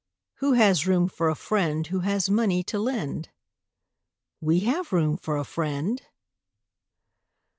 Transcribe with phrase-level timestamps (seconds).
[0.37, 3.29] Who has room for a friend Who has money to lend?
[4.39, 6.01] We have room for a friend!